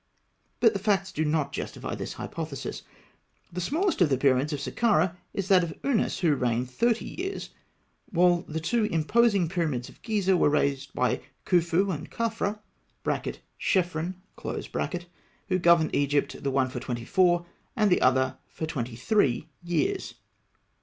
But 0.59 0.73
the 0.73 0.79
facts 0.79 1.11
do 1.11 1.23
not 1.23 1.51
justify 1.51 1.93
this 1.93 2.13
hypothesis. 2.13 2.81
The 3.53 3.61
smallest 3.61 4.01
of 4.01 4.09
the 4.09 4.17
pyramids 4.17 4.51
of 4.51 4.59
Sakkarah 4.59 5.15
is 5.31 5.47
that 5.47 5.63
of 5.63 5.79
Ûnas, 5.83 6.21
who 6.21 6.33
reigned 6.33 6.71
thirty 6.71 7.05
years; 7.21 7.51
while 8.09 8.41
the 8.47 8.59
two 8.59 8.85
imposing 8.85 9.47
pyramids 9.47 9.89
of 9.89 10.01
Gizeh 10.01 10.35
were 10.35 10.49
raised 10.49 10.91
by 10.95 11.21
Khûfû 11.45 11.93
and 11.93 12.09
Khafra 12.09 12.61
(Chephren), 13.59 14.13
who 15.49 15.59
governed 15.59 15.93
Egypt, 15.93 16.41
the 16.43 16.49
one 16.49 16.69
for 16.71 16.79
twenty 16.79 17.05
four, 17.05 17.45
and 17.75 17.91
the 17.91 18.01
other 18.01 18.37
for 18.47 18.65
twenty 18.65 18.95
three 18.95 19.49
years. 19.61 20.15